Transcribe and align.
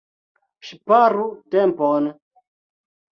Ŝparu 0.69 1.25
tempon! 1.55 2.09